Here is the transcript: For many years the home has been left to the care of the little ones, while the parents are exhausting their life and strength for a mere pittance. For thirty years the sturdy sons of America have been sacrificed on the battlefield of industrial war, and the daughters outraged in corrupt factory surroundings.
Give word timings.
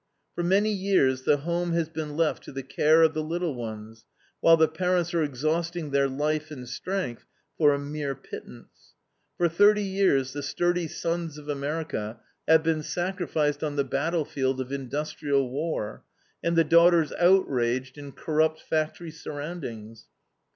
For 0.33 0.41
many 0.43 0.71
years 0.71 1.25
the 1.25 1.37
home 1.37 1.73
has 1.73 1.87
been 1.87 2.17
left 2.17 2.41
to 2.45 2.51
the 2.51 2.63
care 2.63 3.03
of 3.03 3.13
the 3.13 3.21
little 3.21 3.53
ones, 3.53 4.03
while 4.39 4.57
the 4.57 4.67
parents 4.67 5.13
are 5.13 5.21
exhausting 5.21 5.91
their 5.91 6.07
life 6.09 6.49
and 6.49 6.67
strength 6.67 7.23
for 7.55 7.71
a 7.71 7.77
mere 7.77 8.15
pittance. 8.15 8.95
For 9.37 9.47
thirty 9.47 9.83
years 9.83 10.33
the 10.33 10.41
sturdy 10.41 10.87
sons 10.87 11.37
of 11.37 11.49
America 11.49 12.19
have 12.47 12.63
been 12.63 12.81
sacrificed 12.81 13.63
on 13.63 13.75
the 13.75 13.83
battlefield 13.83 14.59
of 14.59 14.71
industrial 14.71 15.47
war, 15.51 16.03
and 16.43 16.55
the 16.55 16.63
daughters 16.63 17.11
outraged 17.19 17.95
in 17.95 18.11
corrupt 18.11 18.59
factory 18.59 19.11
surroundings. 19.11 20.07